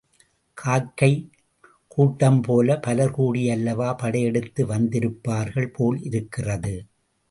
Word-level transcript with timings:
காக்கைக் 0.57 1.27
கூட்டம்போலப் 1.91 2.83
பலர்கூடி 2.87 3.51
அல்லவா 3.51 3.93
படையெடுத்து 3.93 4.65
வந்திருப்பார்கள் 4.67 5.73
போலிருக்கிறது! 5.73 6.75